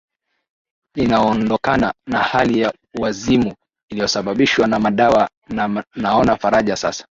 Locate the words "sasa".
6.75-7.07